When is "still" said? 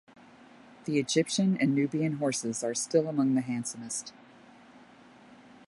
2.73-3.07